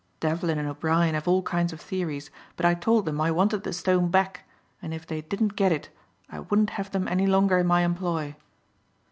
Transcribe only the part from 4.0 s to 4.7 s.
back